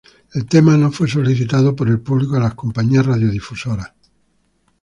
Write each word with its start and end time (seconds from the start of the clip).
El 0.33 0.47
tema 0.47 0.75
no 0.77 0.91
fue 0.91 1.07
solicitado 1.07 1.75
por 1.75 1.87
el 1.87 1.99
público 2.01 2.35
a 2.35 2.39
las 2.39 2.55
compañías 2.55 3.05
radiodifusoras. 3.05 3.93